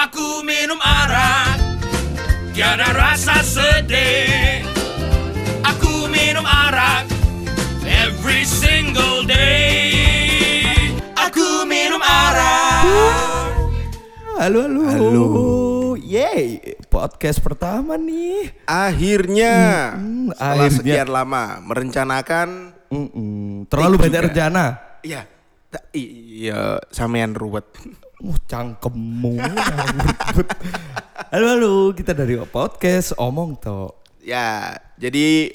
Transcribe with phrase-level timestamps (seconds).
[0.00, 1.60] Aku minum arak
[2.56, 4.64] Tiada rasa sedih
[5.60, 7.04] Aku minum arak
[7.84, 9.92] Every single day
[11.18, 12.80] Aku minum arak
[14.40, 14.80] Halo, halo.
[14.88, 15.26] Halo.
[16.00, 16.58] Yeay,
[16.88, 18.56] podcast pertama nih.
[18.64, 19.54] Akhirnya
[19.94, 20.76] Mm, setelah akhirnya.
[20.80, 22.48] sekian lama merencanakan
[22.88, 24.64] Mm-mm, Terlalu banyak rencana.
[25.04, 25.28] Iya
[25.92, 27.68] Iya Sampean ruwet
[28.20, 29.40] Uh, cangkemmu.
[31.32, 31.72] halo, halo.
[31.96, 34.20] Kita dari podcast Omong Tok.
[34.20, 35.48] Ya jadi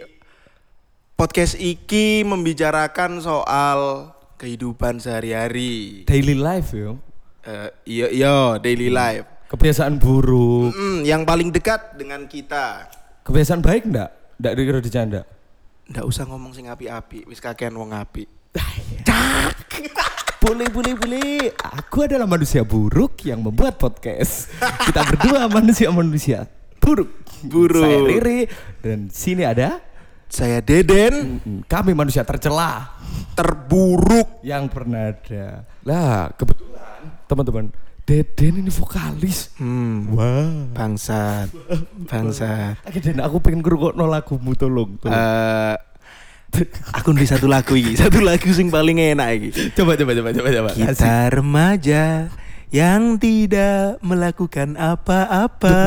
[1.16, 6.98] Podcast iki membicarakan soal kehidupan sehari-hari Daily life yo.
[7.45, 10.73] Eh, Iya iya daily life Kebiasaan buruk.
[10.73, 12.90] Mm, Yang paling dekat dengan kita
[13.23, 14.09] Kebiasaan baik enggak?
[14.41, 15.21] Enggak dikira dicanda.
[15.88, 18.26] Nggak usah ngomong sing api-api Wis kakean wong api
[20.45, 21.49] Boleh, boleh, boleh.
[21.58, 24.54] Aku adalah manusia buruk yang membuat podcast.
[24.62, 26.45] Kita berdua manusia-manusia
[26.77, 27.09] buruk.
[27.49, 27.81] Buruk.
[27.81, 28.40] Saya Riri
[28.77, 29.82] dan sini ada
[30.29, 32.93] Saya Deden kami manusia tercela
[33.34, 35.66] Terburuk yang pernah ada.
[35.82, 37.66] Lah, kebetulan teman-teman,
[38.05, 39.49] Deden ini vokalis.
[39.57, 40.46] Hmm Wah.
[40.77, 41.49] Bangsat
[42.13, 45.01] Bangsat Oke, Den, aku pengen ngrungokno lagumu tolong.
[45.01, 45.10] tolong.
[45.10, 45.76] Eh,
[46.95, 49.49] aku di satu lagu ini, satu lagu sing paling enak iki.
[49.75, 50.70] coba coba coba coba coba.
[50.75, 52.03] Kita remaja
[52.73, 55.77] yang tidak melakukan apa-apa.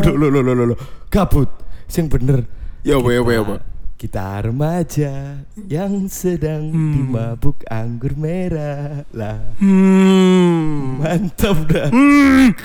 [0.06, 0.78] Loh, loh, loh, loh, loh, loh.
[1.10, 1.50] Kabut.
[1.90, 2.46] Sing bener.
[2.86, 3.56] Ya apa ya apa.
[4.00, 9.44] Kita remaja yang sedang dimabuk anggur merah lah.
[9.60, 11.02] Hmm.
[11.02, 11.92] Mantap dah.
[11.92, 12.56] Hmm.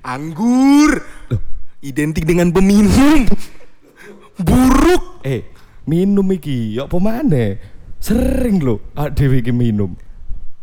[0.00, 1.04] Anggur
[1.84, 3.28] identik dengan peminum.
[5.90, 7.58] Eh, minum iki, ya apa maneh?
[7.98, 9.98] Sering lo, ah dewe iki minum.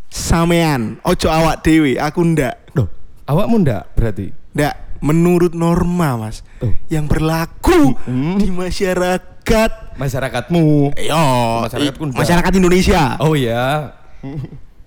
[0.07, 2.71] Samean, ojo awak dewe, aku ndak.
[2.71, 2.87] Loh,
[3.27, 4.31] awakmu ndak berarti?
[4.55, 6.47] Ndak menurut norma, Mas.
[6.63, 6.71] Oh.
[6.87, 8.39] Yang berlaku Hmm.
[8.39, 10.95] di masyarakat Masyarakatmu.
[10.95, 11.23] Yo,
[11.61, 12.17] Masyarakatku i- ndak.
[12.17, 13.01] masyarakat Indonesia.
[13.19, 13.91] Oh ya.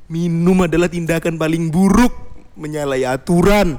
[0.08, 2.16] Minum adalah tindakan paling buruk,
[2.56, 3.76] menyalahi aturan.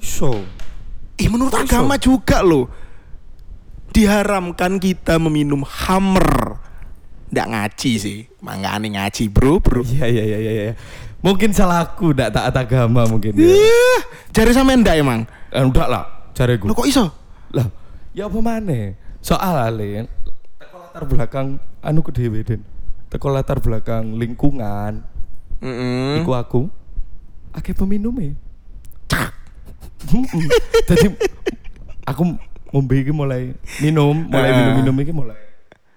[0.00, 0.40] So,
[1.16, 1.62] Ih, menurut iso?
[1.62, 2.66] agama juga loh.
[3.96, 6.60] Diharamkan kita meminum hammer.
[7.32, 9.80] Nggak ngaji sih, mangane ngaji bro, bro.
[9.88, 10.52] iya iya iya iya.
[10.52, 10.74] iya.
[11.24, 13.48] Mungkin salahku ndak taat agama mungkin ya.
[13.48, 14.00] Ih,
[14.36, 15.24] jari sama ndak emang?
[15.48, 16.04] Eh, enggak lah,
[16.36, 16.68] cariku.
[16.68, 17.08] Lo kok iso?
[17.56, 17.66] Lah,
[18.12, 19.00] ya apa maneh?
[19.24, 20.06] Soal ale
[20.60, 21.46] teko latar belakang
[21.80, 22.60] anu ku dhewe Den.
[23.08, 25.02] Teko latar belakang lingkungan
[25.64, 26.20] Mm-mm.
[26.20, 26.68] iku aku
[27.56, 28.36] akeh peminume.
[30.12, 30.46] Mm-mm.
[30.84, 31.16] Jadi
[32.04, 34.56] aku ngombe iki mulai minum, mulai Ah.
[34.58, 35.38] minum-minum iki mulai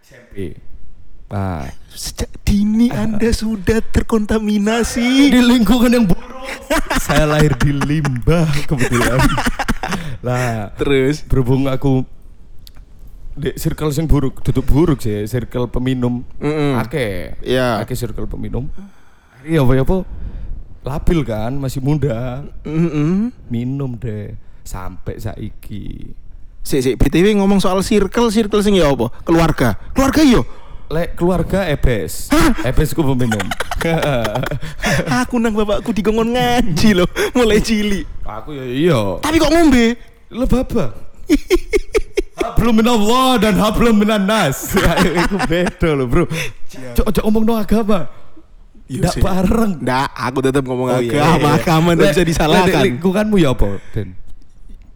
[0.02, 0.56] SMP.
[1.30, 5.04] Nah, Sejak dini Anda sudah terkontaminasi.
[5.36, 6.42] di lingkungan yang buruk.
[7.06, 9.20] Saya lahir di limbah kebetulan.
[10.26, 12.06] lah, Terus berhubung aku
[13.36, 16.26] di circle sing buruk, tutup buruk sih, circle peminum.
[16.40, 16.76] Mm-mm.
[16.80, 17.36] Akeh.
[17.42, 17.80] Iya.
[17.84, 18.68] Akeh circle peminum.
[19.44, 19.98] Iya apa ya apa?
[20.84, 22.44] Labil kan, masih muda.
[22.64, 23.30] Mm-mm.
[23.48, 26.16] Minum deh sampai saiki.
[26.70, 29.10] Sik sik BTW ngomong soal circle, circle sing ya apa?
[29.26, 29.74] Keluarga.
[29.90, 30.46] Keluarga yo.
[30.86, 32.30] Lek keluarga ebes.
[32.62, 33.42] Ebes ku peminum.
[35.22, 38.06] aku nang bapakku digongkon ngaji loh, mulai cilik.
[38.22, 39.00] aku ya iya.
[39.18, 39.98] Tapi kok ngombe?
[40.30, 40.94] Lo baba.
[42.38, 44.70] Hablum minallah dan hablum minan nas.
[45.26, 46.26] Itu beda loh, Bro.
[46.70, 48.06] Cok cok ngomong no agama.
[48.86, 49.22] Iya sih.
[49.22, 49.82] bareng.
[49.82, 51.58] Nggak, aku tetap ngomong Oh, iya, agama, iya.
[51.58, 52.82] agama nggak Lek- bisa disalahkan.
[52.86, 54.18] Lingkunganmu ya apa, Den?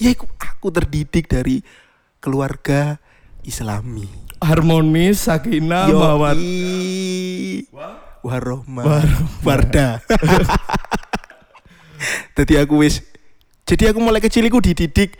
[0.03, 1.63] Ya aku, aku terdidik dari
[2.19, 2.99] keluarga
[3.47, 4.03] Islami.
[4.43, 5.95] Harmonis, sakinah, Yoi.
[5.95, 6.37] mawat.
[8.19, 8.83] Warohmah.
[9.47, 10.03] Wardah.
[12.35, 12.99] Jadi aku wis
[13.63, 15.15] jadi aku mulai kecil aku dididik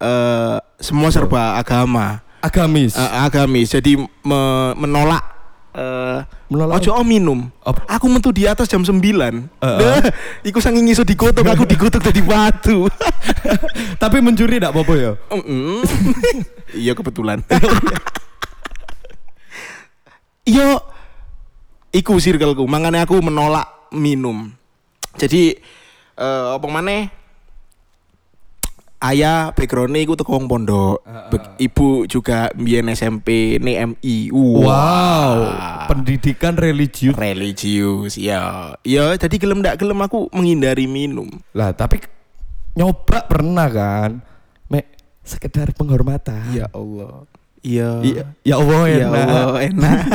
[0.00, 2.24] eh semua serba agama.
[2.40, 2.96] Agamis.
[2.96, 3.68] Eh, agamis.
[3.70, 5.22] Jadi me- menolak
[5.72, 6.18] eh
[6.52, 7.40] Menolak ojo om minum.
[7.64, 7.96] Apa?
[7.96, 8.92] Aku metu di atas jam 9.
[8.92, 10.00] Heeh.
[10.44, 12.84] iku saking iso dikutuk aku dikutuk dari batu.
[14.02, 15.12] Tapi mencuri enggak apa-apa ya?
[16.72, 17.40] Iya kebetulan.
[20.42, 20.82] Iya,
[21.94, 22.66] iku circleku.
[22.66, 24.50] Makanya aku menolak minum.
[25.14, 25.54] Jadi
[26.18, 27.21] eh apa maneh?
[29.02, 31.02] Ayah backgroundnya iku teko wong pondok.
[31.26, 34.30] Be- Ibu juga mbiyen SMP nih MI.
[34.30, 35.34] Wow,
[35.90, 37.18] pendidikan religius.
[37.18, 38.78] religius ya.
[38.86, 41.26] Ya, jadi gelem ndak gelem aku menghindari minum.
[41.50, 41.98] Lah, tapi
[42.78, 44.22] nyoba pernah kan?
[44.70, 44.86] Mek
[45.26, 46.54] sekedar penghormatan.
[46.54, 47.26] Ya Allah.
[47.62, 48.02] Iya.
[48.42, 49.26] Ya Allah Ya enak.
[49.26, 49.98] Allah, enak.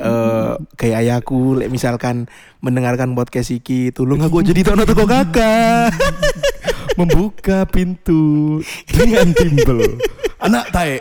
[0.00, 2.24] Eh, kayak ayahku, lek misalkan
[2.64, 5.92] mendengarkan podcast iki, tolong aku jadi tono teko kakak.
[6.94, 10.00] Membuka pintu dengan timbel.
[10.38, 10.98] Anak tae.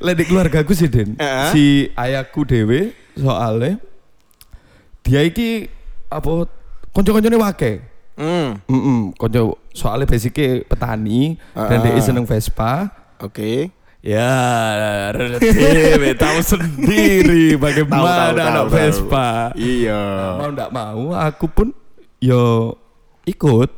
[0.00, 1.48] Keluarga aku sih Den, Heeh.
[1.52, 3.76] si ayahku dewe soalnya
[5.04, 5.68] dia iki
[6.08, 6.48] apa
[6.90, 7.72] konco-koncone wake.
[8.16, 11.84] Hmm, Mm konco soalnya basicnya petani dan Ah.
[11.84, 12.88] dia seneng Vespa.
[13.20, 13.68] oke.
[14.00, 14.32] Ya,
[15.12, 15.52] relatif
[16.16, 18.68] tahu sendiri bagaimana Tahu, tahu, anak tahu.
[18.72, 19.28] Vespa.
[19.52, 20.02] Iya.
[20.40, 21.68] Mau ndak mau, aku pun
[22.16, 22.72] yo
[23.24, 23.68] ikut.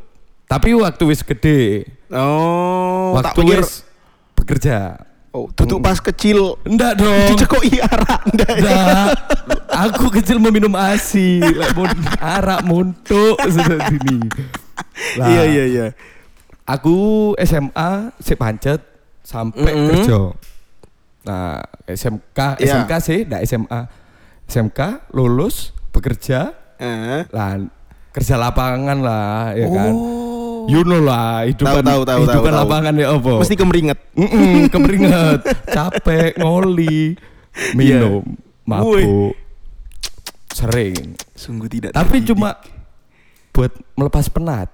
[0.44, 3.88] Tapi waktu wis gede, Oh, tak waktu pikir wis
[4.34, 5.00] bekerja.
[5.30, 7.32] oh, duduk pas kecil Enggak dong.
[7.32, 8.52] dicekoki arak ndak.
[8.52, 9.08] Enggak.
[9.72, 14.28] Aku kecil meminum ASI, lek mun arak muntuk seperti ini.
[15.16, 15.86] Lah, Iya iya iya.
[16.62, 16.94] Aku
[17.40, 18.84] SMA si pancet
[19.22, 19.88] sampai Mm-mm.
[19.88, 20.20] kerja.
[21.22, 22.84] Nah, SMK, Iya.
[22.84, 23.80] SMK sih, enggak SMA.
[24.44, 24.80] SMK
[25.10, 27.24] lulus bekerja, Eh.
[27.30, 27.56] lah
[28.12, 29.92] kerja lapangan lah, ya kan.
[29.92, 30.68] Oh.
[30.68, 32.60] You know lah, hidupan, Tahu, tahu, tahu, hidupan tahu, tahu.
[32.62, 33.32] lapangan ya apa?
[33.42, 33.98] Mesti kemeringet.
[34.14, 37.18] Mm-mm, kemeringet, capek, ngoli,
[37.74, 38.22] minum,
[38.62, 39.34] mabuk,
[40.48, 41.18] sering.
[41.34, 41.90] Sungguh tidak.
[41.90, 42.30] Tapi terdidik.
[42.30, 42.54] cuma
[43.50, 44.70] buat melepas penat.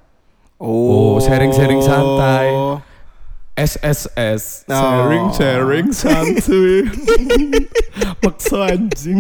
[0.60, 2.46] oh, Oh, sharing-sharing santai.
[3.58, 4.78] SSS Oh.
[4.78, 6.86] sharing sharing santuy
[8.22, 9.18] maksa anjing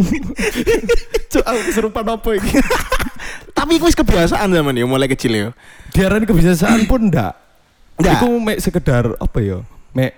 [1.34, 2.50] cuk aku kesurupan apa ini
[3.58, 5.48] Tapi gue kebiasaan zaman ya mulai kecil ya.
[5.90, 7.34] diarani kebiasaan pun ndak
[7.98, 8.14] Ndak.
[8.14, 9.58] Iku mek sekedar apa ya
[9.90, 10.14] mek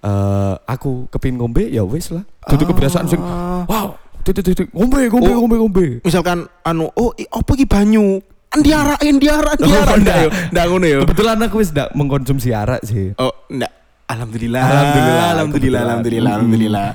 [0.00, 3.64] eh aku kepin ngombe ya wis lah itu kebiasaan sing Ah.
[3.64, 3.86] wow
[4.22, 5.36] tuh tuh ngombe ngombe Oh.
[5.38, 8.20] ngombe ngombe Misalkan anu, oh apa ki banyu?
[8.48, 9.52] Andiara, Andiara.
[9.58, 10.98] Oh, Ndak yo, ndak ngono yo.
[11.02, 13.68] kebetulan aku wis ndak mengkonsumsi arak sih Oh, ndak.
[14.04, 14.60] Alhamdulillah.
[14.60, 16.86] Alhamdulillah, alhamdulillah, alhamdulillah, alhamdulillah.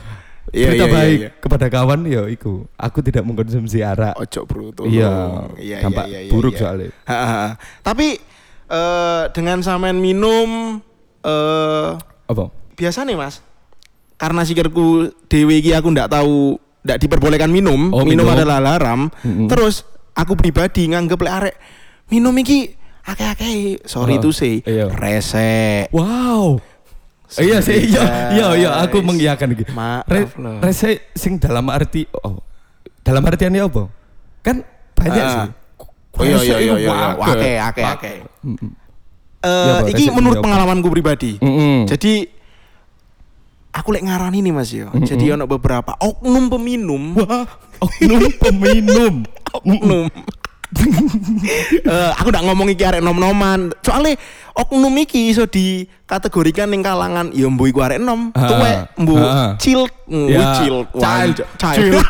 [0.50, 1.30] Iya, Berita iya, iya, baik iya.
[1.38, 4.90] kepada kawan ya iku aku tidak mengkonsumsi arak Ojo bro, tolong.
[4.90, 5.12] Iya,
[5.56, 6.60] iya, dampak iya, iya, buruk iya.
[6.60, 6.90] soalnya.
[7.06, 7.50] Ha, ha, ha.
[7.80, 8.08] Tapi
[8.66, 10.78] eh dengan samen minum
[11.20, 11.90] eh
[12.26, 12.54] Apa?
[12.74, 13.42] biasa nih mas
[14.16, 18.38] karena sikirku dewi iki aku ndak tahu ndak diperbolehkan minum Oh, minum, minum.
[18.38, 19.50] adalah haram Mm-mm.
[19.50, 21.56] terus aku pribadi nganggep lek arek
[22.08, 22.72] minum iki
[23.04, 24.86] akeh-akeh sorry Oh, itu sih iya.
[24.88, 26.62] resek Wow.
[27.38, 29.70] Iya sih, iya, iya, iya, aku mengiyakan iki.
[29.70, 32.42] Maaf Re- rese sing dalam arti oh,
[33.00, 33.84] dalam artiannya apa?
[34.42, 35.34] Kan banyak Ah.
[35.46, 35.50] sih.
[36.12, 37.52] Oh, iya, iya, iya, iya, Wake.
[37.62, 38.12] wake.
[38.44, 38.72] Mm-mm.
[39.40, 41.88] Eh, Iya, iki Resek menurut ini pengalamanku pribadi Mm-mm.
[41.88, 42.28] jadi
[43.72, 47.48] aku lek ngarani nih mas yo jadi ono beberapa oknum peminum Wah,
[47.80, 49.24] oknum peminum.
[49.56, 50.12] oknum
[51.90, 53.74] Eh, aku ndak ngomong iki arek nom-noman.
[53.82, 54.14] Soalnya
[54.54, 59.52] oknum iki iso dikategorikan ning kalangan ya mbu iku arek nom, Ah, tuwek, mbu ah.
[59.58, 62.06] chill, mbu Ya, chill, child, child?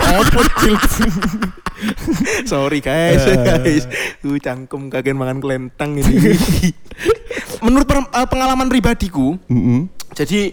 [2.44, 3.38] Sorry guys, Eh.
[3.40, 3.84] guys.
[4.20, 6.36] Ku cangkem kagen mangan kelentang ini.
[7.64, 9.88] Menurut per- eh, pengalaman pribadiku, Mm-mm.
[10.12, 10.52] jadi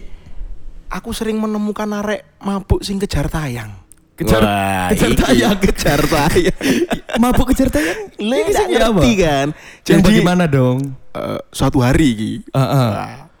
[0.87, 3.75] aku sering menemukan arek mabuk sing kejar tayang.
[4.17, 5.57] Kejar- Wah, kejar iki tayang.
[5.61, 6.57] kejar tayang.
[7.21, 8.09] Mabuk kejar tayang.
[8.17, 9.47] Ini nggak sih ngerti kan.
[9.53, 10.77] Yang Jadi bagaimana dong?
[11.13, 12.31] eh, suatu hari iki.
[12.49, 12.89] Heeh.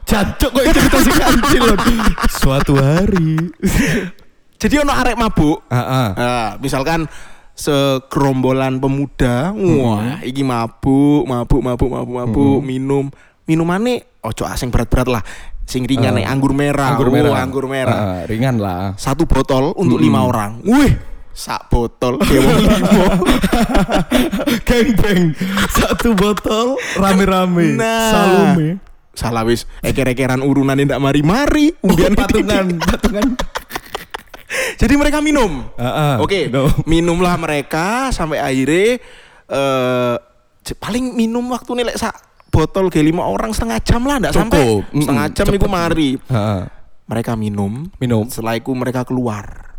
[0.05, 1.77] Jancuk kok itu kita sing kancil loh.
[2.31, 3.35] Suatu hari.
[4.61, 5.65] Jadi ono arek mabuk.
[5.67, 6.07] Heeh.
[6.13, 7.09] Nah, misalkan
[7.53, 13.09] segerombolan pemuda, wah, iki mabuk, mabuk, mabuk, mabuk, mabuk, minum,
[13.43, 15.23] minumane ojo asing berat-berat lah,
[15.67, 16.17] sing ringan Ah.
[16.17, 17.35] nih, anggur merah, Anggur Oh, merah.
[17.37, 18.95] anggur merah, Heeh, ringan lah.
[18.95, 20.95] satu botol untuk lima orang, wih,
[21.29, 23.05] sak botol, kayak wong limo.
[24.67, 25.35] Geng.
[25.69, 27.75] Satu botol rame-rame.
[27.75, 28.09] Nah.
[28.09, 28.69] Salume.
[29.11, 33.33] salah wis, eker-ekeran urunan ndak mari-mari, umbian patungan, patungan.
[34.79, 35.65] Jadi mereka minum.
[35.73, 36.15] Heeh.
[36.21, 36.69] Oke, No.
[36.85, 39.01] minumlah mereka sampai akhirnya
[40.61, 42.13] j- paling minum waktu nih lek sak
[42.57, 46.17] botol ge lima orang setengah jam lah, ndak sampai setengah jam iku mari.
[46.17, 46.61] Heeh.
[47.05, 48.25] Mereka minum, Minum.
[48.27, 49.77] setelah itu mereka keluar.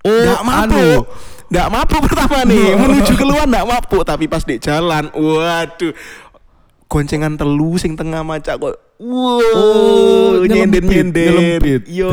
[0.00, 0.72] Oh, Ndak mabuk.
[0.72, 0.86] anu.
[1.46, 5.92] Ndak mabuk pertama nih, menuju keluar ndak mabuk, tapi pas di jalan, waduh.
[6.86, 8.74] Goncengan telu sing tengah maca kok.
[8.96, 11.60] Wow, Oh, nyender-nyender.
[11.84, 12.08] Yo.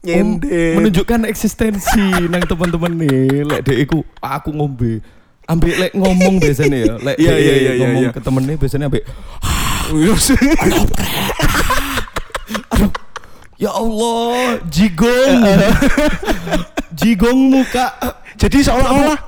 [0.00, 0.80] Nyender.
[0.80, 2.00] menunjukkan eksistensi
[2.32, 5.04] nang teman-teman nih lek dek iku aku ngombe
[5.50, 8.10] ambek lek ngomong biasanya ya lek Iya, dek iya, iya, iya, ngomong iya.
[8.14, 9.02] ke temennya biasanya ambek
[13.58, 15.38] ya Allah jigong
[16.94, 17.86] jigong muka
[18.40, 19.18] Jadi seolah-olah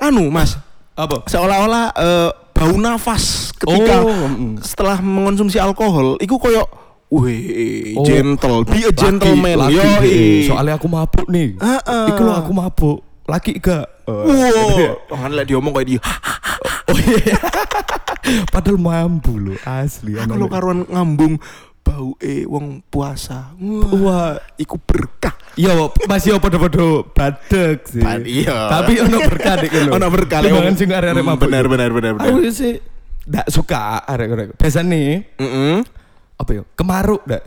[0.00, 0.56] anu Mas,
[0.96, 6.64] apa seolah-olah eh, bau nafas ketika Oh, setelah mengonsumsi alkohol iku koyo
[7.12, 9.60] Wih, Oh, gentle, be a Laki, gentleman.
[9.60, 11.60] laki, Yo, eh, soalnya aku mabuk nih.
[11.60, 12.08] Heeh.
[12.08, 13.04] Iku lo aku mabuk.
[13.24, 13.86] Laki gak?
[14.04, 16.00] Wow, kan lek diomong kayak dia.
[16.82, 17.38] Oh iya.
[18.46, 20.12] Padahal mampu lo asli.
[20.14, 21.38] Aku lo karuan ngambung
[21.80, 23.54] bau eh wong puasa.
[23.56, 25.32] Wah, Wah, iku berkah.
[25.54, 25.72] Iya,
[26.04, 28.02] masih podo-podo badek sih.
[28.02, 28.68] Bad- iya.
[28.68, 29.90] Tapi ono berkah dik lho.
[29.90, 31.48] Ono berkah, wong- sing arek-arek Hmm, mabuk.
[31.48, 32.28] benar, benar, benar, benar.
[32.28, 32.76] Aku sih
[33.24, 34.48] ndak suka arek-arek.
[34.58, 35.00] Biasanya
[35.38, 35.76] Heeh.
[36.36, 36.62] apa ya?
[36.74, 37.42] Kemaruk ndak.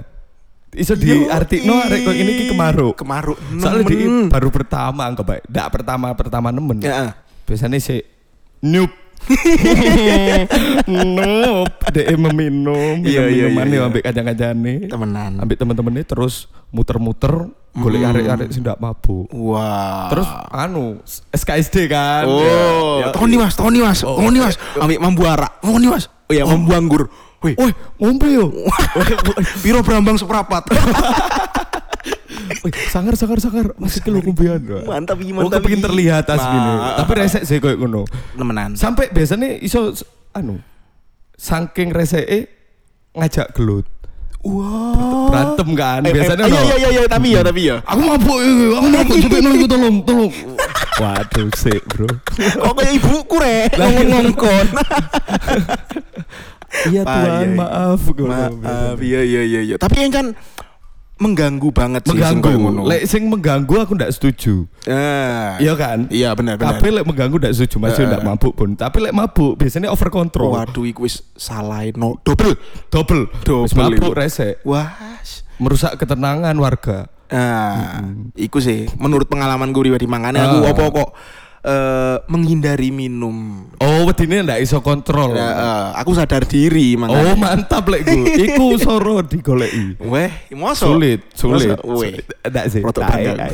[0.75, 2.93] Iso di arti no arek kok ini ki kemaruk.
[2.99, 3.37] Kemaruk.
[3.57, 5.43] Soalnya di baru pertama anggap baik.
[5.47, 6.83] Ndak pertama pertama nemen.
[6.83, 7.09] Heeh.
[7.47, 8.03] Biasanya sih
[8.61, 8.91] noob.
[10.85, 11.69] noob.
[11.95, 13.87] Dia meminum, Iya, minum iya, minuman iya, ya iya.
[13.87, 14.73] ambek kajang-kajane.
[14.91, 15.31] Temenan.
[15.39, 18.11] Ambek temen-temennya terus muter-muter golek Hmm.
[18.15, 19.27] arek-arek sing ndak mabuk.
[19.31, 20.07] Wah.
[20.11, 20.99] Terus anu
[21.31, 22.23] SKSD kan.
[22.27, 22.39] Oh,
[23.03, 23.25] Ya, ya.
[23.27, 26.43] nih mas, nih mas, tahun nih mas, ambil mambu arak, tahun nih mas, oh ya
[26.47, 27.03] mambu anggur,
[27.39, 28.51] wih, Woi, ngombe yo.
[29.61, 30.61] piro berambang seprapat,
[32.61, 33.65] Woi, sangar sangar sangar.
[33.75, 34.59] Masih kilo ngombean.
[34.83, 35.83] mantap iki, mantap kepengin iki.
[35.83, 36.75] terlihat asli nih.
[36.75, 38.01] Nah, Tapi resek sih koyo ngono.
[38.31, 39.91] temenan, Sampai biasanya iso
[40.31, 40.59] anu
[41.33, 42.45] saking reseke
[43.11, 43.83] ngajak gelut.
[44.41, 45.99] wah, Berantem kan.
[45.99, 46.63] Eh, eh, Biasanya iya ono.
[46.63, 49.65] iya iya iya, tapi ya tapi ya, Aku mabuk, eh, aku mabuk, cepet no iku
[49.65, 50.31] tolong, tolong.
[50.95, 52.07] Waduh, sih, Bro.
[52.29, 54.21] kok kayak ibuku re, Lah, iya.
[56.85, 57.55] Iya Tuhan, iya, iya.
[57.55, 58.01] maaf.
[58.13, 60.27] maaf, iya iya iya iya, tapi yang kan
[61.15, 62.83] mengganggu banget sih, sing koyo ngono.
[62.83, 62.91] mengganggu.
[62.91, 64.67] Lek sing mengganggu aku ndak setuju.
[64.83, 66.11] Ah, Iya kan?
[66.11, 66.75] iya benar benar.
[66.75, 68.09] Tapi lek mengganggu ndak setuju, masih Eh.
[68.11, 68.75] ndak mabuk pun.
[68.75, 70.51] Tapi lek mabuk biasanya over control.
[70.51, 72.59] Waduh, iku wis salah no double.
[72.91, 73.31] Double.
[73.41, 74.59] Double mabuk resek.
[74.67, 74.91] Wah,
[75.55, 77.07] Merusak ketenangan warga.
[77.25, 78.03] Nah,
[78.35, 80.71] iku sih menurut pengalaman gue pribadi makanya aku Ah.
[80.75, 81.09] apa kok
[81.65, 83.65] eh, menghindari minum.
[83.81, 85.33] Oh, wedine ndak iso kontrol.
[85.33, 87.33] Ya, eh, aku sadar diri Oh, makanya.
[87.33, 88.45] mantap lek gue.
[88.45, 89.97] Iku soro digoleki.
[89.99, 90.93] Weh, mosok?
[90.93, 91.73] Sulit, sulit.
[91.81, 92.21] Weh.
[92.45, 92.81] Ndak sih.
[92.85, 93.37] Bandel.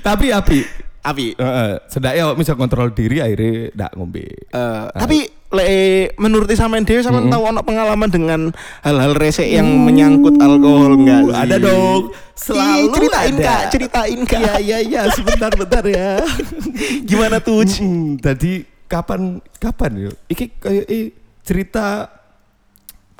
[0.00, 0.58] Tapi api.
[1.04, 1.26] Api.
[1.36, 4.24] Heeh, sedaya awak bisa kontrol diri akhirnya ndak ngombe.
[4.24, 8.40] Eh, tapi le menurut sampean dhewe sampean tahu ono pengalaman dengan
[8.82, 11.34] hal-hal resek yang menyangkut alkohol enggak sih?
[11.38, 12.02] Ada dong.
[12.34, 13.46] Selalu Ih, ceritain ada.
[13.46, 14.40] Kak, ceritain Kak.
[14.42, 16.18] Iya iya iya sebentar bentar ya.
[17.08, 17.62] Gimana tuh?
[17.62, 20.12] Hmm, tadi kapan kapan yo?
[20.26, 21.14] Iki kayak eh,
[21.46, 22.10] cerita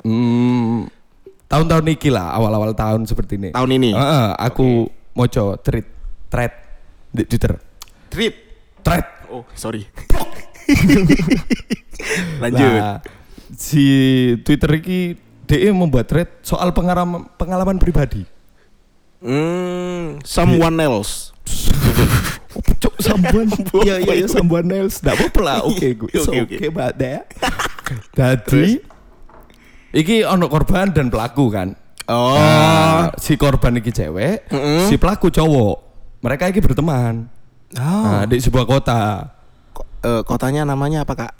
[0.03, 0.91] hmm,
[1.47, 3.49] tahun-tahun iki lah awal-awal tahun seperti ini.
[3.55, 3.95] Tahun ini.
[3.95, 5.87] Heeh, aku moco tweet
[6.27, 6.53] thread
[7.15, 7.55] di Twitter.
[8.11, 8.33] Trip.
[8.83, 9.05] Thread.
[9.31, 9.87] Oh, sorry.
[12.43, 12.71] Lanjut.
[12.79, 12.99] Nah,
[13.55, 13.85] si
[14.41, 14.99] Twitter iki
[15.45, 18.25] DE membuat thread soal pengalaman pengalaman pribadi.
[19.21, 21.33] Hmm, someone else.
[22.81, 23.49] Cuk sambuan.
[23.85, 25.01] Iya iya iya sambuan nails.
[25.03, 25.57] Enggak apa-apa lah.
[25.67, 26.09] Oke, gue.
[26.09, 26.91] Oke, Oke Mbak.
[28.15, 28.79] Jadi
[29.95, 31.75] iki ono korban dan pelaku kan.
[32.05, 32.37] Oh.
[32.37, 34.85] Nah, si korban iki cewek, Mm-mm.
[34.85, 35.77] si pelaku cowok.
[36.21, 37.25] Mereka iki berteman.
[37.75, 38.03] Oh.
[38.05, 39.34] Nah, di sebuah kota
[40.05, 41.33] Eh, kotanya namanya apa, Kak?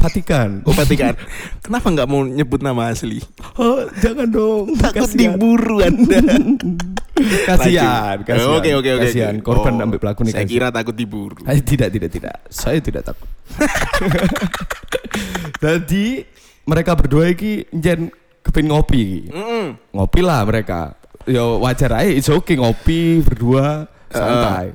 [0.00, 0.64] Vatikan.
[0.64, 1.12] Oh, Vatikan.
[1.60, 3.20] Kenapa nggak mau nyebut nama asli?
[3.60, 4.72] Oh, jangan dong.
[4.80, 6.24] Takut diburu Anda.
[7.52, 8.16] Kasihan.
[8.24, 9.04] Oke, oke, oke.
[9.04, 9.34] Kasihan.
[9.44, 10.32] Korban Oh, ambil pelaku nih.
[10.32, 10.56] Saya kasihan.
[10.56, 11.36] kira takut diburu.
[11.44, 12.34] Eh, tidak, tidak, tidak.
[12.48, 13.28] Saya tidak takut.
[15.60, 16.24] Jadi
[16.64, 18.08] mereka berdua iki njen
[18.40, 19.20] kepin ngopi iki.
[19.28, 19.66] Mm-mm.
[19.92, 20.96] Ngopi lah mereka.
[21.28, 24.72] Yo wajar aja, it's okay ngopi berdua santai.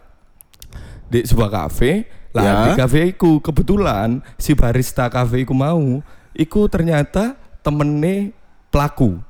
[1.10, 2.05] Di sebuah kafe,
[2.36, 2.56] lah Ya.
[2.68, 6.04] di kafe iku kebetulan si barista kafe iku mau,
[6.36, 8.36] iku ternyata temene
[8.68, 9.24] pelaku.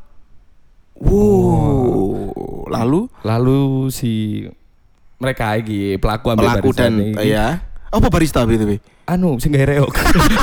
[0.98, 2.66] Wow.
[2.66, 4.42] Lalu Lalu si
[5.16, 7.30] mereka iki pelaku ambil pelaku barista dan iki.
[7.30, 7.48] ya.
[7.94, 8.82] Apa barista BTW?
[9.06, 9.94] anu sing gawe reok.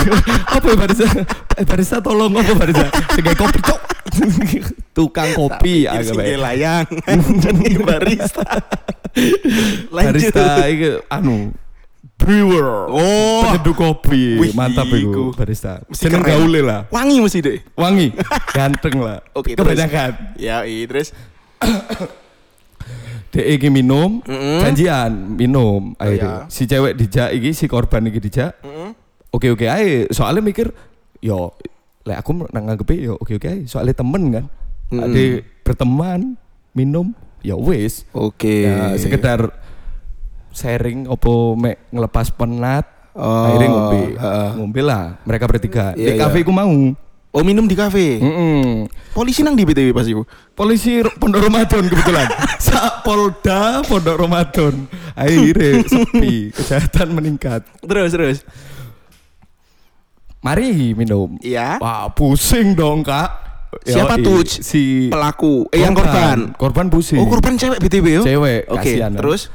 [0.54, 1.06] apa ya barista?
[1.58, 2.86] Eh barista tolong apa barista?
[3.10, 3.80] Sing kopi cok.
[4.96, 6.38] Tukang kopi agak sing baik.
[6.38, 6.86] layang.
[7.42, 8.46] Jadi barista.
[9.90, 10.06] Lanjut.
[10.14, 11.50] Barista iki anu
[12.22, 12.86] brewer.
[12.86, 13.42] Oh.
[13.44, 14.38] penyeduh kopi.
[14.38, 15.34] Wih, Mantap iku.
[15.34, 15.82] barista.
[15.84, 16.38] Mesti Seneng keren.
[16.38, 16.80] gaule lah.
[16.88, 17.58] Wangi mesti deh.
[17.74, 18.14] Wangi,
[18.50, 19.18] ganteng lah.
[19.38, 19.66] Oke, terus.
[19.66, 20.10] Kebanyakan.
[20.38, 21.10] Ya, iya terus.
[23.32, 24.60] Dek iki minum, Mm-mm.
[24.60, 26.44] janjian minum akhirnya.
[26.44, 26.52] iya.
[26.52, 28.60] Si cewek dijak iki, si korban iki dijak.
[28.60, 28.92] Mm-mm.
[29.32, 30.04] Oke oke aja.
[30.12, 30.68] Soalnya mikir,
[31.18, 31.56] yo,
[32.04, 33.64] lek aku nang nganggepe yo oke oke.
[33.64, 34.44] Soalnya temen kan,
[34.92, 35.00] Mm-mm.
[35.02, 35.24] ade
[35.64, 36.36] berteman
[36.72, 38.04] minum, ya wis.
[38.12, 38.68] Oke.
[38.68, 39.48] Ya sekedar
[40.52, 42.84] sharing opo mek ngelepas penat.
[43.12, 44.50] Oh, akhirnya ngombe, heeh.
[44.56, 45.20] ngombe lah.
[45.28, 45.92] Mereka bertiga.
[45.92, 46.48] Iya, Di kafe iya.
[46.48, 46.72] ku mau.
[47.32, 48.20] Oh, minum di kafe.
[48.20, 48.88] Mm-mm.
[49.16, 50.24] Polisi nang di BTW pas iku.
[50.52, 52.28] Polisi Pondok Ramadan kebetulan.
[52.68, 54.84] Sa Polda Pondok Ramadan.
[55.16, 57.64] Akhirnya sepi, kejahatan meningkat.
[57.80, 58.38] Terus terus.
[60.44, 61.40] Mari minum.
[61.40, 61.80] Iya.
[61.80, 63.32] Wah pusing dong kak.
[63.80, 64.40] Siapa Yoi, tuh?
[64.44, 65.72] Si Pelaku.
[65.72, 66.52] Eh yang korban.
[66.60, 67.16] Korban busi.
[67.16, 68.22] Oh korban cewek BTW yo.
[68.28, 68.76] Cewek, Oke.
[68.92, 69.12] kasihan.
[69.16, 69.48] Terus?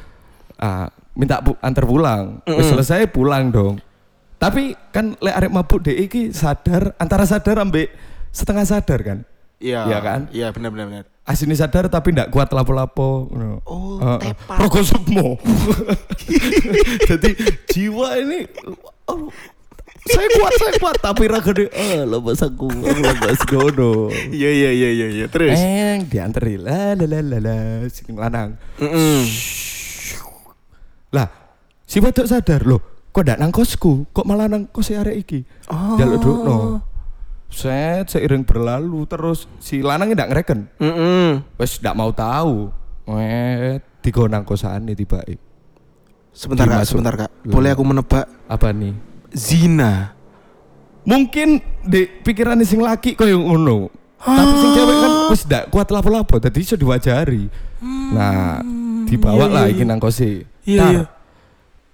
[0.58, 2.42] Ah, minta pu- antar pulang.
[2.44, 2.70] Wis Mm-mm.
[2.74, 3.78] selesai pulang dong.
[4.38, 7.90] Tapi kan lek arek mabuk dek iki sadar antara sadar ambek
[8.30, 9.20] setengah sadar kan.
[9.58, 9.86] Iya.
[9.86, 10.20] Iya kan?
[10.30, 11.06] Iya benar benar benar.
[11.24, 13.28] Asini sadar tapi ndak kuat lapo-lapo.
[13.66, 14.32] Oh, Heeh.
[14.32, 14.58] tepat.
[14.62, 15.36] Rokok sukmo.
[17.10, 17.30] Jadi
[17.68, 18.48] jiwa ini
[19.08, 19.28] oh,
[20.08, 21.68] saya kuat, saya kuat tapi raga deh.
[21.68, 24.08] Ah, lepas aku, aku lepas gono.
[24.30, 25.26] Iya iya iya iya iya.
[25.28, 25.58] Terus.
[25.58, 27.56] Eh, dianteri la la la la la
[27.90, 28.56] sing lanang.
[28.80, 29.22] Mm-mm.
[31.18, 31.28] Lah,
[31.82, 35.40] si wedok sadar loh, kok ndak nang kosku, kok malah nang kos arek iki.
[35.66, 35.98] Oh.
[35.98, 36.58] Jaluk dukno.
[37.50, 40.70] Set seiring berlalu terus si lanang ndak ngereken.
[40.78, 41.42] Mm-mm.
[41.58, 42.70] Wes ndak mau tahu.
[43.08, 45.24] Wet, digo nang kosane tiba
[46.38, 46.92] Sebentar kak, Dimasuk.
[46.94, 47.30] sebentar kak.
[47.50, 48.94] Boleh aku menebak Apa nih?
[49.34, 50.14] zina?
[51.02, 53.90] Mungkin di pikiran sing laki kok yang ngono.
[54.20, 57.48] Tapi sing cewek kan wis ndak kuat lapo-lapo, dadi iso diwajari.
[58.12, 58.60] Nah,
[59.08, 60.44] dibawa iya, lah iya, iki nang kose.
[60.68, 61.04] Iya, Nah, iya.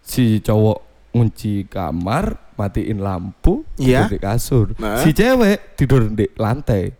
[0.03, 0.79] Si cowok
[1.13, 4.09] ngunci kamar, matiin lampu, Iya.
[4.09, 4.67] tidur di kasur.
[4.81, 4.99] Nah.
[4.99, 6.91] Si cewek tidur di lantai.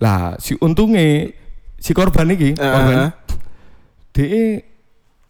[0.00, 1.28] Lah, si untungnya
[1.76, 3.10] si korban iki, korban, Uh,
[4.16, 4.64] dia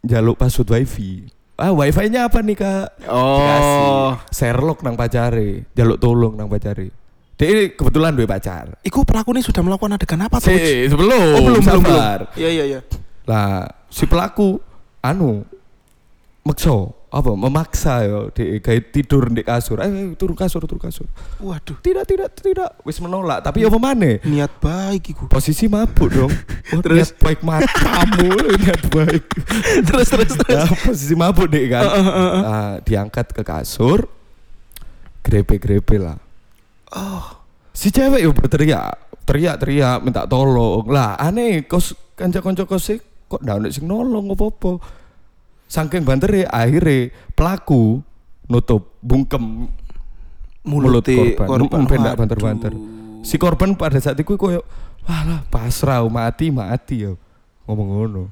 [0.01, 1.29] jaluk password wifi.
[1.59, 3.11] Ah, wifi-nya apa nih kak?
[3.11, 3.43] Oh.
[3.43, 3.91] Dikasih.
[4.31, 6.95] Sherlock nang pacare, jaluk tolong nang pacare.
[7.39, 8.83] Dia kebetulan dua pacar.
[8.83, 10.51] Iku pelaku ini sudah melakukan adegan apa tuh?
[10.51, 12.21] Si, sebelum, Oh belum belum belum.
[12.35, 12.81] Iya iya iya.
[13.31, 14.61] Lah, si pelaku
[15.01, 15.45] anu
[16.45, 19.81] makso apa memaksa yo di kayak tidur di kasur.
[19.81, 21.09] Eh, turun kasur, turun kasur.
[21.41, 21.81] Waduh.
[21.81, 22.77] Tidak, tidak, tidak.
[22.85, 24.21] Wis menolak, tapi apa mana?
[24.21, 25.25] Niat baik iku.
[25.29, 26.33] Posisi mabuk dong.
[26.69, 27.01] Oh, Terus?
[27.01, 28.29] niat baik matamu,
[28.61, 29.25] niat baik.
[29.89, 30.69] terus terus terus.
[30.69, 31.81] Nah, posisi mabuk deh kan.
[31.81, 32.43] Heeh, heeh, heeh.
[32.45, 34.05] Nah, diangkat ke kasur.
[35.25, 36.21] Grepe-grepe lah.
[36.93, 37.25] Oh.
[37.73, 40.85] Si cewek yo berteriak, teriak-teriak minta tolong.
[40.93, 42.93] Lah, aneh kos kanca-kanca kos
[43.29, 44.81] kok ndak ono sing nolong apa-apa.
[45.69, 48.01] Saking bantere akhirnya pelaku
[48.49, 49.69] nutup bungkem
[50.65, 51.47] mulut Mulute korban.
[51.47, 51.81] korban.
[51.85, 52.21] Ben ndak Waduh.
[52.25, 52.73] banter-banter.
[53.21, 54.65] Si korban pada saat itu koyo
[55.05, 57.21] walah pasrah mati mati yo.
[57.69, 58.23] Ngomong ngono.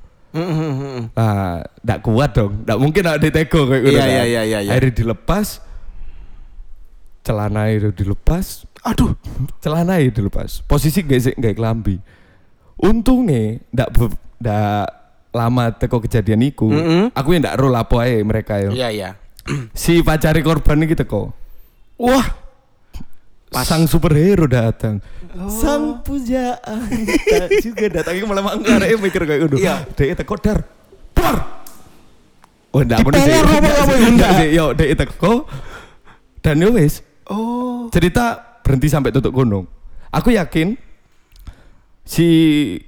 [1.16, 2.64] Nah, ndak kuat dong.
[2.64, 3.96] Ndak mungkin ada ditego kayak gitu.
[4.00, 4.70] Iya, iya, iya, iya.
[4.72, 5.64] Akhirnya dilepas.
[7.26, 9.18] Celana itu dilepas, Aduh.
[9.58, 10.62] celana itu dilepas.
[10.62, 11.98] Posisi gak sih gak kelambi.
[12.78, 13.88] Untungnya ndak
[14.36, 14.86] ndak
[15.30, 16.68] lama teko kejadian iku.
[16.68, 17.12] Mm-mm.
[17.12, 18.72] Aku yang ndak roll apa ae mereka yo.
[18.72, 19.10] Iya iya.
[19.76, 21.30] Si pacari korban iki teko.
[21.96, 22.26] Wah.
[23.62, 25.00] Sang superhero datang.
[25.48, 26.88] Sang pujaan
[27.64, 29.56] juga datang Iki malah arek mikir kayak gitu.
[29.60, 29.84] Iya.
[29.92, 30.58] Dek teko dar.
[31.12, 31.36] Dar.
[32.72, 34.12] Oh ndak Dipelor sih.
[34.12, 34.48] ndak sih.
[34.52, 35.44] Yo dek teko.
[36.40, 37.90] Dan yo wis Oh.
[37.90, 39.66] cerita berhenti sampai tutup gunung.
[40.14, 40.78] Aku yakin
[42.06, 42.26] si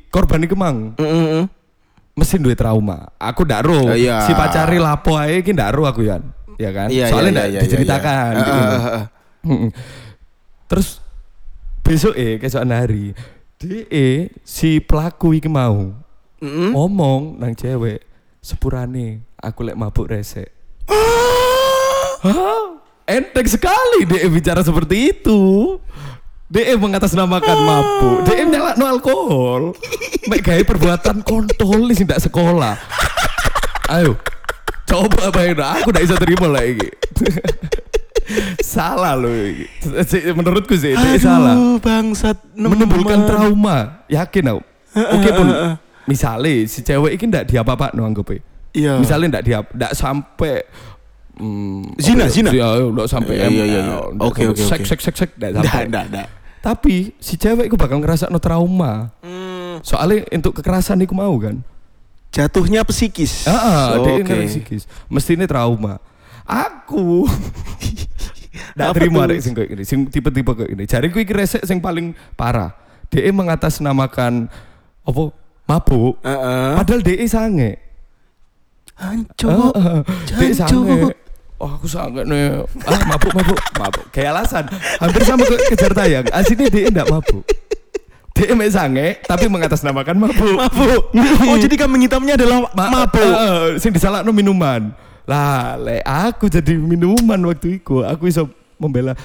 [0.08, 1.44] korban itu mang Mm, mm, mm.
[2.14, 3.10] mesin duit trauma.
[3.18, 3.90] Aku ndak ro.
[3.90, 4.22] Oh, iya.
[4.24, 6.22] Si pacari lapo ae iki ndak ro aku yan.
[6.58, 6.90] Ya kan?
[6.90, 8.38] Iya, Soalnya iya, ndak iya, iya, diceritakan iya.
[8.42, 8.50] gitu.
[8.58, 9.04] Ah, ah, ah.
[9.46, 9.70] Mm-mm.
[10.66, 10.88] Terus
[11.82, 13.14] besok eh keesokan hari
[13.56, 15.94] DE si pelaku iki mau
[16.38, 16.70] Mm, mm.
[16.70, 18.06] ngomong nang cewek
[18.38, 20.46] sepurane aku lek mabuk resek.
[22.22, 22.78] Hah?
[23.02, 25.40] Enteng sekali DE bicara seperti itu.
[26.48, 28.24] DE mengatasnamakan mabuk.
[28.24, 29.76] DE nyala no alkohol.
[30.32, 32.72] Mek gawe perbuatan kontol sing ndak sekolah.
[33.92, 34.16] Ayo.
[34.88, 36.88] Coba bayangin aku ndak bisa terima lah iki.
[38.60, 39.32] salah loh
[40.36, 41.52] Menurutku sih salah.
[41.56, 44.04] Aduh, bangsat Menimbulkan trauma.
[44.08, 44.60] Yakin aku.
[44.96, 45.48] Oke pun
[46.08, 48.40] misalnya si cewek ini ndak diapa-apa no anggapnya.
[48.72, 48.96] Iya.
[48.96, 50.64] Misalnya ndak diap ndak sampai
[51.36, 52.32] hmm, Zina, apa ya?
[52.32, 52.50] zina.
[52.56, 53.80] Ya, ndak sampai Iya, iya, iya,
[54.16, 54.88] Oke, oke, Sek oke.
[54.88, 55.84] sek sek sek ndak Nggak, sampai.
[55.92, 56.28] nggak, nggak.
[56.58, 59.14] Tapi si cewek itu bakal ngerasa no trauma.
[59.22, 61.58] Hmm, Soalnya untuk kekerasan itu mau kan.
[62.28, 63.48] jatuhnya psikis.
[63.48, 64.36] Ah, dia Oke.
[64.36, 64.84] ini psikis.
[65.08, 65.96] Mesti ini trauma.
[66.44, 67.24] Aku
[68.76, 70.84] Nggak terima rek sing kayak gini, sing tipe-tipe kayak gini.
[70.84, 72.74] Jari ku iki resek sing paling parah.
[73.08, 74.50] Dia mengatasnamakan
[75.02, 75.22] apa
[75.64, 76.20] mabuk.
[76.20, 76.70] Heeh.
[76.76, 77.78] Padahal dia sange.
[78.98, 79.72] Hancur.
[79.72, 79.98] Heeh.
[80.26, 80.84] Dia Jancuk.
[80.84, 80.98] sange.
[81.58, 82.62] Oh aku sange nih.
[82.86, 84.04] Ah mabuk mabuk mabuk.
[84.08, 84.64] Kayak alasan.
[84.98, 86.26] Hampir sama ke kejar tayang.
[86.30, 87.42] Aslinya dia enggak mabuk.
[88.30, 90.54] Dia mek sange tapi mengatasnamakan mabuk.
[90.54, 91.02] Mabuk.
[91.44, 93.18] Oh, jadi kambing hitamnya adalah Ma- mabuk.
[93.18, 94.94] eh, sing disalahno minuman.
[95.26, 98.00] Lah, le aku jadi minuman waktu itu.
[98.00, 98.46] Aku bisa
[98.78, 99.18] membela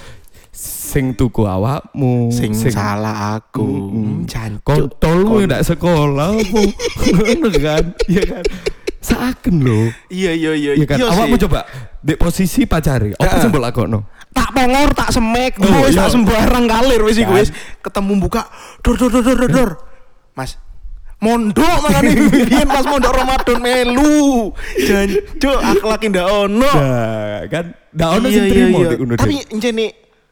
[0.49, 3.61] sing tuku awakmu, Sing salah aku.
[3.61, 3.89] Mm-mm.
[3.93, 4.65] Hmm, Jancuk.
[4.65, 6.61] kontolmu ndak sekolah apa.
[7.13, 7.83] Ngono kan?
[8.05, 8.43] Iya kan?
[8.99, 9.93] Saken lho.
[10.09, 10.71] Iya iya iya.
[10.73, 10.97] Iya kan?
[10.97, 11.61] Iya Awakmu coba
[12.03, 13.15] di posisi pacari.
[13.15, 13.99] Apa sing mbok lakono?
[14.33, 16.03] tak pongor tak semek Oh, wis iya.
[16.03, 17.45] tak sembarang kalir wis iku Kan.
[17.45, 18.41] wis ketemu buka
[18.81, 19.69] dor dor dor dor dor, dor
[20.33, 20.57] Mas
[21.21, 28.25] mondok makane biyen pas mondok Ramadan melu jancuk akhlak ndak ono Nah, kan ndak ono
[28.25, 28.89] Iya, sing iya, trimo iya.
[29.15, 29.53] tapi dek.
[29.53, 29.85] njene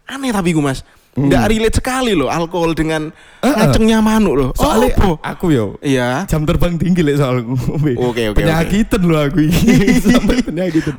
[0.10, 3.12] aneh tapi gue mas ndak relate sekali loh alkohol dengan
[3.44, 3.52] Heeh.
[3.52, 5.36] ngacengnya manuk loh soalnya oh, apa?
[5.36, 7.94] aku yo iya jam terbang tinggi lek soal ngombe.
[8.00, 9.68] Oke, oke, Penyakitan loh aku iki.
[10.08, 10.96] Sampai penyakitan.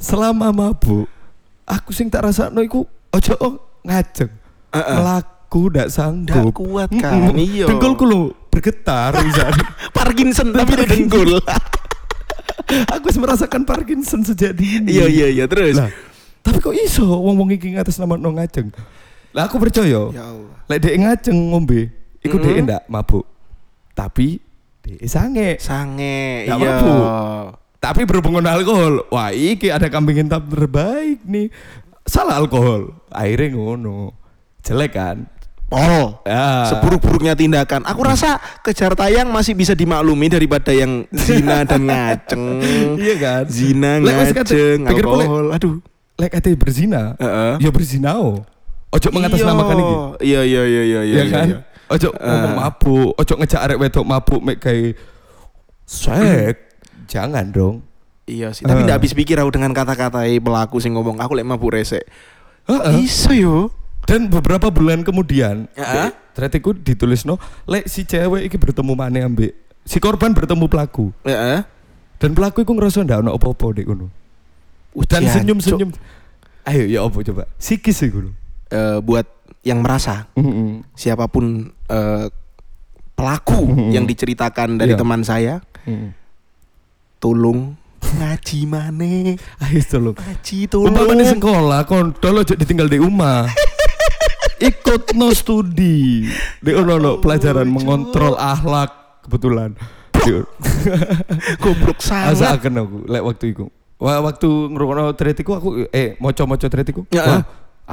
[0.00, 1.06] Selama mabuk,
[1.64, 3.54] aku sing tak rasakno iku ojo oh,
[3.86, 4.30] ngajeng.
[4.74, 4.96] Heeh.
[4.98, 6.50] Melaku ndak sanggup.
[6.50, 7.38] Ndak kuat kan, Mm-mm.
[7.38, 7.66] iya.
[7.70, 9.66] Dengkulku lho bergetar misalnya.
[9.96, 11.38] Parkinson tapi di dengkul
[12.94, 14.88] aku wis merasakan Parkinson sejak dini.
[14.96, 15.92] iya iya iya terus Lah,
[16.40, 18.72] tapi kok iso wong-wong iki ngatas nama no ngajeng.
[19.32, 20.00] Lah aku percaya.
[20.08, 21.88] ya Allah Lek dhek ngajeng ngombe,
[22.20, 22.44] iku Mm-mm.
[22.46, 23.24] dhek ndak mabuk.
[23.92, 24.40] Tapi
[24.80, 25.56] dhek sange.
[25.58, 27.04] sange Ndak iya mabuk.
[27.76, 31.50] Tapi berhubungan alkohol, wah iki ada kambing hitam terbaik nih.
[32.02, 34.14] Salah alkohol, akhirnya ngono.
[34.62, 35.18] Jelek kan?
[35.66, 36.68] pol Ya.
[36.68, 42.44] seburuk-buruknya tindakan aku rasa kejar tayang masih bisa dimaklumi daripada yang zina dan ngaceng
[43.00, 43.42] Iya kan?
[43.48, 45.80] zina ngaceng alkohol aduh
[46.20, 47.56] Lek kate berzina, Heeh.
[47.56, 48.44] ya berzinao.
[48.92, 49.94] Ojo mengatasnamakan iki.
[50.22, 51.46] iya iya iya iya iya ya kan?
[51.48, 51.58] iya.
[51.88, 52.58] Ojo ngomong Eh.
[52.58, 54.96] mabuk, ojo ngejak arek wedok mabuk mek kayak
[55.84, 56.56] sek.
[57.08, 57.84] Jangan dong.
[58.24, 58.86] Iya sih, tapi Eh.
[58.86, 62.04] ndak habis pikir aku dengan kata-kata pelaku sing ngomong aku lek mabuk resek.
[62.64, 63.02] Heeh.
[63.02, 63.56] Iso yo.
[64.02, 65.70] Dan beberapa bulan kemudian,
[66.34, 69.54] ternyata iku ditulis no, lek si cewek iki bertemu mana ambek
[69.86, 71.62] si korban bertemu pelaku Heeh.
[72.18, 74.10] dan pelaku iku ngerasa ndak ono apa-apa dek ngono.
[75.06, 75.90] Dan Ujian, senyum-senyum.
[76.66, 77.46] Ayo ya apa coba?
[77.62, 78.32] Sikis iku lho.
[78.72, 79.28] Eh, buat
[79.60, 80.80] yang merasa Heeh.
[80.92, 82.26] siapa pun eh,
[83.12, 83.88] pelaku Mhm.
[83.92, 84.98] yang diceritakan dari Iya.
[84.98, 86.16] teman saya, Heeh.
[87.18, 89.36] tolong ngaji maneh.
[89.62, 90.16] Ayo tolong.
[90.16, 90.88] Ngaji tolong.
[90.88, 93.44] Umpama di sekolah, kontol aja ditinggal di rumah.
[94.62, 96.24] Ikut no studi.
[96.58, 98.90] Di ono no pelajaran mengontrol akhlak
[99.22, 99.74] kebetulan.
[101.58, 102.62] Goblok Asa sangat.
[102.62, 103.64] akan aku lek waktu itu.
[103.98, 107.06] Waktu ngrungokno tretiku aku eh moco-moco tretiku.
[107.10, 107.22] Ya.
[107.22, 107.42] Wah,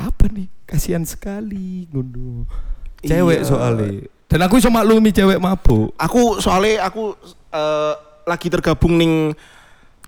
[0.01, 0.47] apa nih?
[0.63, 2.47] Kasihan sekali ngono.
[2.99, 3.47] Cewek Iya.
[3.47, 3.91] soalnya.
[4.25, 5.91] Dan aku iso maklumi cewek mabuk.
[5.95, 7.15] Aku soalnya aku
[7.49, 9.33] eh, lagi tergabung ning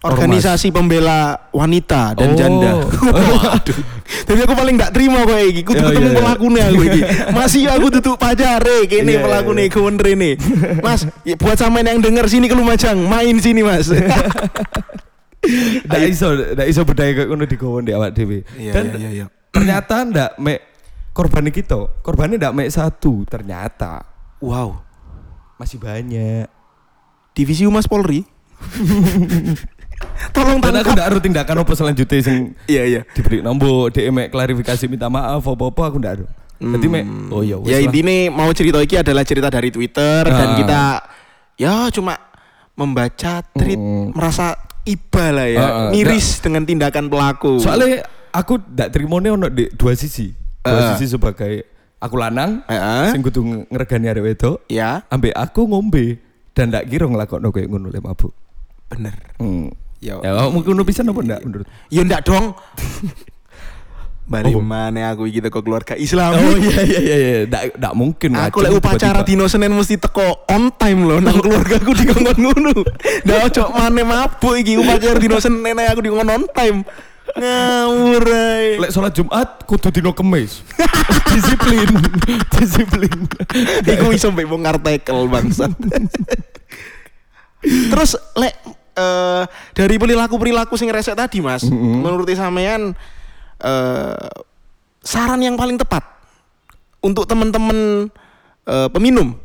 [0.01, 2.38] organisasi pembela wanita dan Oh.
[2.38, 2.71] janda.
[3.38, 3.77] Waduh.
[4.23, 5.62] Jadi aku paling gak terima kok iki.
[5.62, 6.19] Kudu Iya, ketemu iya, iya.
[6.19, 7.01] pelakune aku iki.
[7.38, 9.71] Masih aku tutup pajare kene Iya, pelakune iya.
[9.71, 10.38] kewon rene.
[10.80, 13.89] Mas, ya buat sampean yang denger sini ke Lumajang, main sini, Mas.
[15.82, 18.45] Ndak iso, ndak iso budaya kayak ngono digowon di awak dhewe.
[18.56, 19.25] Iya, Dan iya, iya, iya.
[19.52, 20.60] Ternyata ndak mek
[21.12, 21.92] korban kita.
[22.00, 24.02] Korbannya ndak mek satu ternyata.
[24.40, 24.80] wow.
[25.56, 26.50] Masih banyak.
[27.32, 28.26] Divisi Humas Polri.
[30.34, 30.96] Tolong Dan aku tangkap.
[30.96, 33.02] ndak harus tindakan apa selanjutnya sing Iya, iya.
[33.08, 36.26] diberi nombo DM klarifikasi minta maaf apa-apa aku ndak ada.
[36.58, 37.86] Jadi mek oh ya wis ya lah.
[37.86, 40.56] intinya mau cerita iki adalah cerita dari Twitter dan Ah.
[40.56, 40.82] kita
[41.56, 42.18] ya cuma
[42.72, 44.14] membaca tweet Mm.
[44.14, 45.90] merasa iba lah ya Ah, ah.
[45.90, 50.32] miris dengan tindakan pelaku Soalnya aku ndak terima ono di dua sisi.
[50.60, 50.89] Dua Ah.
[50.94, 51.65] sisi sebagai
[51.98, 53.12] aku lanang Heeh.
[53.12, 56.17] sing kudu ngregani arek wedok, ya ambek aku ngombe
[56.52, 58.34] dan ndak kira nglakokno koyo ngono lek mabuk.
[58.88, 59.72] bener Hmm.
[59.98, 61.67] ya Ya, mungkin ngono pisan apa ndak menurut?
[61.88, 62.52] ya ndak dong
[64.22, 64.63] Balik Apa?
[64.63, 68.32] mana aku iki teko keluarga Islam Oh iya iya iya iya, ndak ndak mungkin.
[68.38, 72.72] Aku lek upacara dino Senin mesti teko on time loh nang keluarga aku dikongkon ngono.
[73.28, 76.88] Ndak ojo maneh mabuk iki upacara dino Senin aku dikongkon on time.
[77.38, 78.82] Ngawur ae.
[78.82, 80.65] Lek sholat Jumat kudu dino kemis.
[81.32, 81.88] disiplin,
[82.58, 83.17] disiplin.
[83.88, 85.72] Iku iso mbek wong artikel bangsat.
[87.62, 88.56] Terus lek
[88.98, 89.44] eh,
[89.78, 92.04] dari perilaku-perilaku sing resek tadi Mas, Mm-mm.
[92.04, 92.98] menurut sampean
[93.62, 94.28] eh,
[95.02, 96.04] saran yang paling tepat
[97.00, 98.10] untuk teman-teman
[98.67, 99.38] eh, peminum.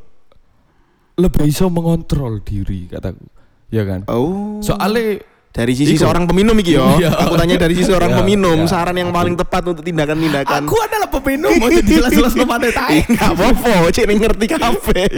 [1.17, 3.25] Lebih iso mengontrol diri kataku.
[3.73, 4.05] Ya kan?
[4.07, 4.61] Oh.
[4.61, 5.25] Soalnya
[5.57, 6.05] dari sisi Iku.
[6.05, 6.85] seorang peminum iki yo.
[7.01, 7.17] Iya.
[7.17, 8.69] Aku tanya dari sisi seorang Ya, peminum, ya.
[8.69, 10.61] saran yang paling tepat untuk tindakan-tindakan.
[10.61, 13.01] aku adalah peminum, mau jadi jelas-jelas ke mana tai.
[13.09, 15.09] Enggak apa-apa, cek ngerti kabeh.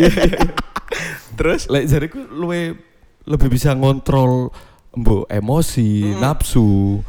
[1.39, 2.79] Terus Lek jariku luwe
[3.27, 4.55] lebih bisa ngontrol
[4.95, 7.03] mbok emosi, nafsu,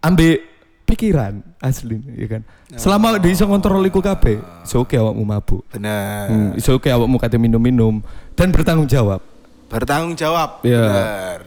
[0.00, 0.40] ambek
[0.82, 2.42] pikiran asli ya kan.
[2.72, 5.62] Selama dia bisa ngontrol iku kabeh, iso oke awakmu mabuk.
[5.68, 6.26] benar.
[6.26, 8.00] Hmm, iso oke awakmu kate minum-minum
[8.32, 9.20] dan bertanggung jawab.
[9.68, 10.64] Bertanggung jawab.
[10.64, 10.80] Iya.
[10.80, 11.38] Benar.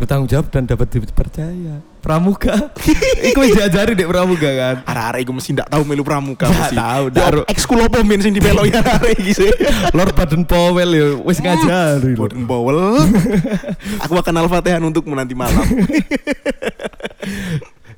[0.00, 1.84] Bertanggung jawab dan dapat dipercaya.
[2.00, 2.72] Pramuka.
[3.28, 4.76] iku wis diajari dek pramuka kan.
[4.88, 6.76] Arek-arek iku mesti ndak tahu melu pramuka Ndak mesti.
[6.80, 9.52] tahu, Ya, ndak ro- Ekskul opo men sing dipeloki arek iki sih.
[9.96, 12.24] Lord Baden Powell ya wis ngajari lho.
[12.24, 13.04] Boden bowel.
[14.08, 15.68] Aku akan al-Fatihah untukmu nanti malam.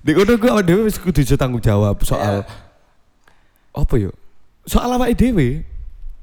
[0.02, 2.42] Di kono gue awake dhewe wis kudu tanggung jawab soal
[3.70, 4.10] apa yo?
[4.66, 5.62] Soal awake dhewe.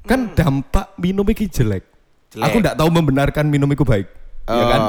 [0.04, 1.88] Kan dampak minum iki jelek.
[2.36, 2.44] Jelek.
[2.44, 4.04] Aku ndak tahu membenarkan minum iku baik.
[4.44, 4.80] Ya kan?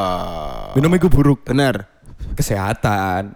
[0.71, 0.75] Oh.
[0.75, 1.43] Minum iku buruk.
[1.43, 1.84] Bener.
[2.31, 3.36] Kesehatan,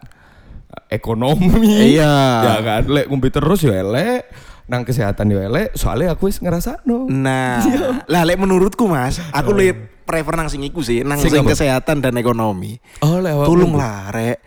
[0.87, 1.93] ekonomi.
[1.93, 2.15] Iya.
[2.41, 4.29] Ya kan, lek ngombe terus yo elek,
[4.65, 7.05] nang kesehatan yo elek, soalnya aku wis ngrasakno.
[7.05, 7.59] Nah,
[8.07, 9.73] lah lek menurutku Mas, aku lebih
[10.05, 12.79] prefer nang sing iku sih, nang Sing sing kesehatan dan ekonomi.
[13.01, 14.37] Oh, lek awakmu- Tolonglah rek,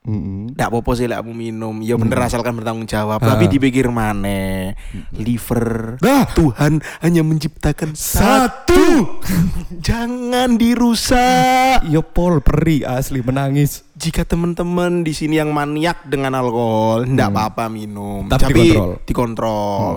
[0.00, 0.56] Mm-mm.
[0.56, 1.74] ndak apa-apa sih kamu minum.
[1.78, 3.34] Ya bener asalkan bertanggung jawab, Ah.
[3.34, 4.72] tapi dipikir mana?
[5.12, 5.98] Liver.
[6.00, 6.24] Nah.
[6.32, 9.04] Tuhan hanya menciptakan satu.
[9.84, 11.84] Jangan dirusak.
[11.84, 13.84] Yo pol peri asli menangis.
[13.94, 18.24] Jika teman-teman di sini yang maniak dengan alkohol, ndak apa-apa minum.
[18.24, 18.32] Hmm.
[18.32, 18.88] Tapi dikontrol.
[18.94, 19.04] Hmm.
[19.04, 19.94] dikontrol.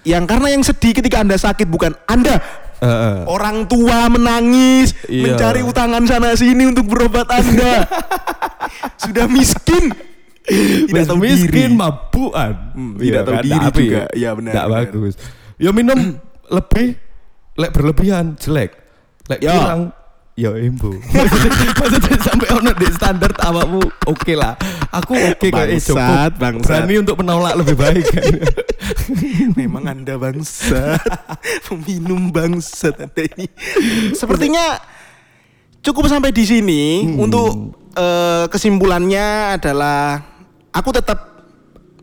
[0.00, 2.40] Yang karena yang sedih ketika Anda sakit bukan Anda.
[2.80, 3.28] Heeh.
[3.28, 5.36] Orang tua menangis, Iya.
[5.36, 7.84] mencari utangan sana sini untuk berobat Anda.
[8.96, 9.92] Sudah miskin.
[10.42, 11.78] Tidak tahu miskin diri.
[11.78, 12.52] mabukan.
[12.74, 14.04] Hmm, tidak tahu diri tapi juga.
[14.10, 14.66] Iya, benar, benar.
[14.68, 15.14] bagus.
[15.56, 16.16] Yo minum
[16.48, 16.96] lebih
[17.54, 18.72] lek berlebihan jelek.
[19.28, 19.54] Lek Ya.
[19.54, 19.82] kurang
[20.34, 20.90] ya embo.
[21.78, 23.78] maksudnya, sampai ono di standar awakmu
[24.08, 24.56] oke lah.
[24.90, 26.00] Aku oke kayak eh, cukup.
[26.00, 26.66] Bangsat, bangsat.
[26.82, 28.32] Berani untuk menolak lebih baik kan.
[29.60, 30.98] Memang Anda bangsat.
[31.68, 33.46] Peminum bangsat Anda ini.
[34.16, 34.80] Sepertinya
[35.80, 37.28] cukup sampai di sini Hmm.
[37.28, 40.22] untuk eh, kesimpulannya adalah
[40.70, 41.18] aku tetap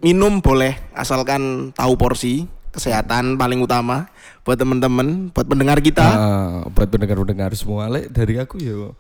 [0.04, 4.06] minum boleh asalkan tahu porsi kesehatan paling utama
[4.48, 6.08] buat teman-teman, buat pendengar kita.
[6.08, 8.96] Ah, buat pendengar-pendengar semua lek dari aku yo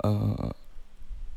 [0.00, 0.48] eh,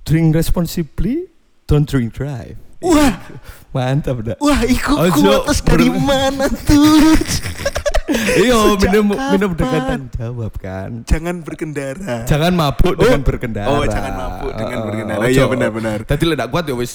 [0.08, 1.28] drink responsibly,
[1.67, 2.56] don't drink drive.
[2.80, 3.19] Wah,
[3.76, 4.38] Mantap dah.
[4.39, 7.17] wah, iku Ojo kuatas dari mana tuh?
[8.44, 10.89] Iya, minum minum dengan tanggung jawab kan.
[11.04, 12.24] Jangan berkendara.
[12.24, 13.26] Jangan mabuk dengan Oh.
[13.26, 13.68] berkendara.
[13.68, 15.24] Oh, jangan mabuk dengan berkendara.
[15.26, 15.98] Iya, benar-benar.
[16.04, 16.94] Tadi lek ndak kuat ya wis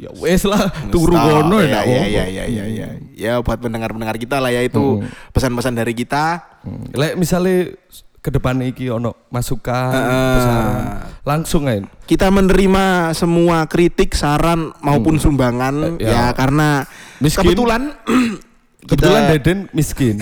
[0.00, 2.88] ya wis lah turu kono ya, ya, ya, ya, ya, ya.
[3.12, 6.42] Ya buat pendengar-pendengar kita lah ya itu pesan-pesan dari kita.
[6.62, 6.90] Hmm.
[6.90, 7.74] Lek misalnya
[8.18, 9.90] ke depan iki ono masukan,
[10.38, 10.62] pesan,
[11.22, 11.82] langsung aja.
[12.02, 16.10] Kita menerima semua kritik, saran maupun sumbangan Eh, ya.
[16.10, 16.24] ya.
[16.30, 16.86] karena
[17.18, 17.42] Miskin.
[17.44, 17.98] kebetulan
[18.82, 20.18] Kebetulan kita- Deden miskin,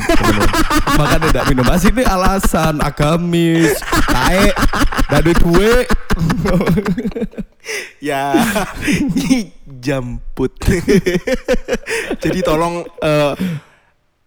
[1.00, 1.64] makanya tidak minum.
[1.64, 4.52] Masih ini alasan agamis, taek,
[5.08, 5.86] tidak ada duit.
[8.12, 8.36] ya
[9.80, 10.52] jamput.
[12.22, 13.32] Jadi tolong eh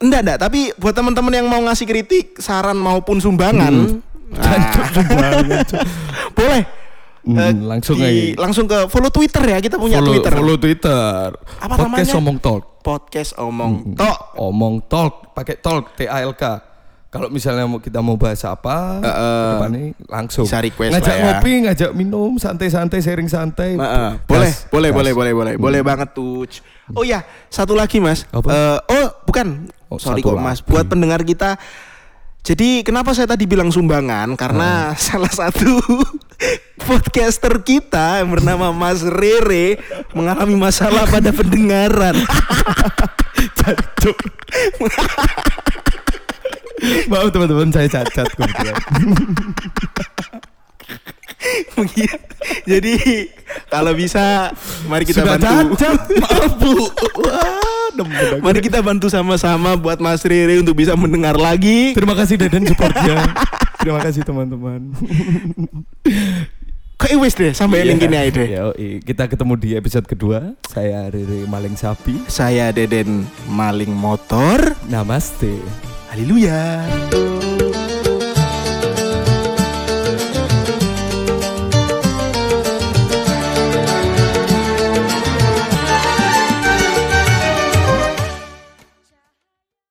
[0.02, 4.02] enggak enggak, tapi buat teman-teman yang mau ngasih kritik, saran maupun sumbangan
[4.34, 5.46] Jancuk nah, sumbangan,
[6.34, 6.62] boleh
[7.24, 8.36] Hmm, eh, langsung di- aja.
[8.38, 10.32] langsung ke follow Twitter ya, kita punya follow, Twitter.
[10.34, 11.24] follow Twitter.
[11.58, 12.20] Apa Podcast namanya?
[12.20, 12.64] Omong Talk.
[12.80, 13.96] Podcast omong Hmm.
[13.96, 14.18] tok.
[14.36, 16.44] Omong Talk, pakai Talk T A L K.
[17.08, 19.14] Kalau misalnya mau kita mau bahas apa, Eh, eh.
[19.14, 20.44] ke depan ini langsung.
[20.44, 21.24] Bisa request ngajak ya.
[21.30, 23.78] ngopi, ngajak minum, santai-santai, sharing santai.
[23.78, 24.10] Heeh.
[24.26, 24.98] boleh, Gas, boleh, gas.
[24.98, 26.44] boleh, boleh, boleh, boleh banget tuh.
[26.92, 28.26] Oh ya, satu lagi mas.
[28.28, 28.50] Apa?
[28.50, 30.60] Eh, oh bukan, Oh, sorry satu kok mas.
[30.60, 30.68] lagi.
[30.68, 31.56] Buat pendengar kita.
[32.42, 34.34] Jadi kenapa saya tadi bilang sumbangan?
[34.36, 35.70] Karena salah satu
[36.94, 39.82] podcaster kita yang bernama Mas Rere
[40.14, 42.14] mengalami masalah pada pendengaran.
[43.58, 44.18] Jancuk.
[47.10, 48.78] Maaf teman-teman saya cacat kebetulan.
[52.70, 52.94] Jadi
[53.74, 54.54] kalau bisa,
[54.86, 55.74] mari kita Sudah bantu.
[55.74, 56.74] cacat, maaf bu.
[57.26, 57.58] Wah,
[58.42, 61.98] Mari kita bantu sama-sama buat Mas Rere untuk bisa mendengar lagi.
[61.98, 63.34] Terima kasih Deden supportnya.
[63.82, 64.94] Terima kasih teman-teman.
[67.04, 68.50] Kok wis deh sampai yang gini aja deh.
[69.04, 70.56] Kita ketemu di episode kedua.
[70.64, 72.16] Saya Riri Maling Sapi.
[72.32, 74.72] Saya Deden maling motor.
[74.88, 75.52] Namaste.
[76.08, 76.88] Haleluya.